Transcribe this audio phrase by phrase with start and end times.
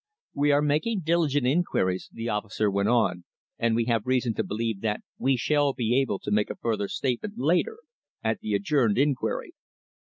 [0.33, 3.23] "We are making diligent inquiries," the officer went on,
[3.59, 6.87] "and we have reason to believe that we shall be able to make a further
[6.87, 7.77] statement later
[8.23, 9.53] at the adjourned inquiry."